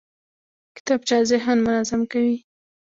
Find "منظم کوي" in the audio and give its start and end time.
1.65-2.35